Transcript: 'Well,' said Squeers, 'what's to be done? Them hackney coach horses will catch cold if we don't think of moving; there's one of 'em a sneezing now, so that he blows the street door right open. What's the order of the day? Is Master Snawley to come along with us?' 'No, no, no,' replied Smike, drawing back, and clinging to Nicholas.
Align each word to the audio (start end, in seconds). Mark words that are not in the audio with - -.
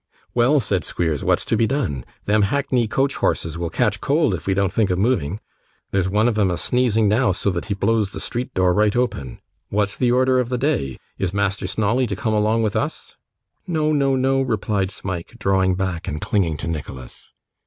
'Well,' 0.33 0.59
said 0.59 0.83
Squeers, 0.83 1.23
'what's 1.23 1.45
to 1.45 1.55
be 1.55 1.67
done? 1.67 2.05
Them 2.25 2.41
hackney 2.41 2.87
coach 2.87 3.17
horses 3.17 3.55
will 3.55 3.69
catch 3.69 4.01
cold 4.01 4.33
if 4.33 4.47
we 4.47 4.55
don't 4.55 4.73
think 4.73 4.89
of 4.89 4.97
moving; 4.97 5.39
there's 5.91 6.09
one 6.09 6.27
of 6.27 6.39
'em 6.39 6.49
a 6.49 6.57
sneezing 6.57 7.07
now, 7.07 7.31
so 7.33 7.51
that 7.51 7.65
he 7.65 7.75
blows 7.75 8.09
the 8.11 8.19
street 8.19 8.51
door 8.55 8.73
right 8.73 8.95
open. 8.95 9.41
What's 9.69 9.95
the 9.95 10.11
order 10.11 10.39
of 10.39 10.49
the 10.49 10.57
day? 10.57 10.97
Is 11.19 11.35
Master 11.35 11.67
Snawley 11.67 12.07
to 12.07 12.15
come 12.15 12.33
along 12.33 12.63
with 12.63 12.75
us?' 12.75 13.15
'No, 13.67 13.91
no, 13.91 14.15
no,' 14.15 14.41
replied 14.41 14.89
Smike, 14.89 15.35
drawing 15.37 15.75
back, 15.75 16.07
and 16.07 16.19
clinging 16.19 16.57
to 16.57 16.67
Nicholas. 16.67 17.31